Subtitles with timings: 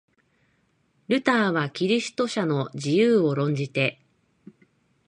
[1.09, 4.01] ルターはキリスト者の自由を論じて、